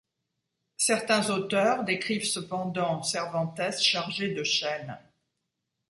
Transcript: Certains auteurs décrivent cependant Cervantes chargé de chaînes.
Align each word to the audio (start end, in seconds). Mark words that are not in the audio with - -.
Certains 0.79 1.29
auteurs 1.29 1.83
décrivent 1.83 2.25
cependant 2.25 3.03
Cervantes 3.03 3.77
chargé 3.79 4.33
de 4.33 4.43
chaînes. 4.43 4.97